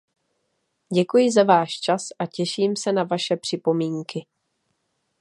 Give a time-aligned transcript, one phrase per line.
[0.93, 4.25] Děkuji za váš čas a těším se na vaše připomínky.